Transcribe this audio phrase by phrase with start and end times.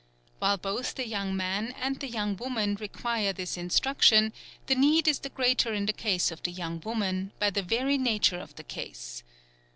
[0.39, 4.33] While both the young man and the young woman require this instruction,
[4.65, 7.99] the need is the greater in the case of the young woman, by the very
[7.99, 9.21] nature of the case.